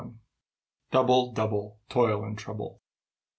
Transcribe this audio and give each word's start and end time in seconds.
"DOUBLE, 0.89 1.31
DOUBLE, 1.33 1.77
TOIL 1.89 2.23
AND 2.23 2.35
TROUBLE." 2.35 2.81